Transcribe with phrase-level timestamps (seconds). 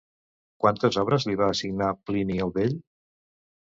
[0.65, 2.79] Quantes obres li va assignar Plini el Vell?